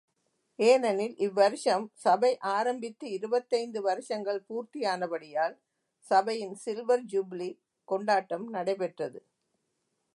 [0.59, 5.55] ஏனெனில், இவ்வருஷம் சபை ஆரம்பித்து இருபத்தைந்து வருஷங்கள் பூர்த்தியானபடியால்,
[6.11, 7.51] சபையின் சில்வர் ஜூபிலி
[7.87, 9.19] கொண்டாட்டம் நடைபெற்றது.